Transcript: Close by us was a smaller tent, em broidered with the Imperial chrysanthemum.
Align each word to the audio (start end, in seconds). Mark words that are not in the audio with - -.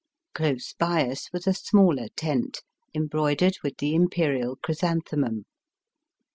Close 0.33 0.73
by 0.73 1.07
us 1.07 1.31
was 1.31 1.45
a 1.45 1.53
smaller 1.53 2.07
tent, 2.15 2.63
em 2.95 3.05
broidered 3.07 3.59
with 3.61 3.77
the 3.77 3.93
Imperial 3.93 4.55
chrysanthemum. 4.55 5.45